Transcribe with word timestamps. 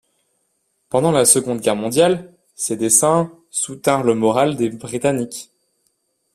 Pendant 0.89 1.11
la 1.11 1.25
Seconde 1.25 1.61
Guerre 1.61 1.75
mondiale, 1.75 2.33
ses 2.55 2.75
dessins 2.75 3.31
soutinrent 3.51 4.01
le 4.03 4.15
moral 4.15 4.55
des 4.55 4.71
britanniques. 4.71 5.51